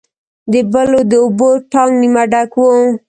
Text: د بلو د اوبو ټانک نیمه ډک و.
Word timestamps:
د 0.51 0.53
بلو 0.71 0.99
د 1.11 1.13
اوبو 1.23 1.49
ټانک 1.71 1.91
نیمه 2.01 2.23
ډک 2.31 2.51
و. 2.57 2.61